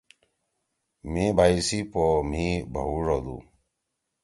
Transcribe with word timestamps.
مھی 1.11 1.25
بھئی 1.37 1.57
سی 1.67 1.79
پو 1.91 2.03
مھی 2.29 2.47
بھوُݜ 2.73 3.07
ہودُو۔ 3.13 3.37